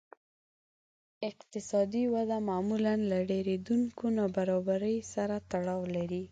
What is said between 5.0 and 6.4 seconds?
سره تړاو لري